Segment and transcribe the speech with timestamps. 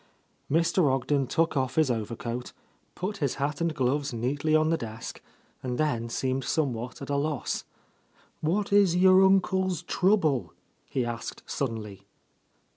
[0.49, 0.89] Mr.
[0.91, 2.53] Ogden took off his over coat,
[2.95, 5.21] put his hat and gloves neatly on the desk,
[5.61, 7.65] and then seemed somewhat at a loss.
[8.39, 10.53] "What is your uncle's trouble?"
[10.89, 12.07] he asked suddenly.